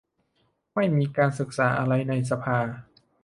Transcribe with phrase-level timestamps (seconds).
[0.75, 2.57] ไม่มีการปรึกษาอะไรในสภา